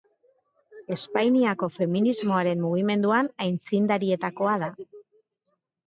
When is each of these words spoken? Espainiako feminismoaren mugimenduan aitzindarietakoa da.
Espainiako 0.95 1.69
feminismoaren 1.75 2.65
mugimenduan 2.65 3.33
aitzindarietakoa 3.47 4.61
da. 4.69 4.77